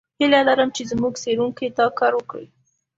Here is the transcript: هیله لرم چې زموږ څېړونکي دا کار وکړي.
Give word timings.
هیله 0.19 0.39
لرم 0.47 0.69
چې 0.75 0.83
زموږ 0.91 1.13
څېړونکي 1.23 1.65
دا 1.77 1.87
کار 1.99 2.13
وکړي. 2.15 2.47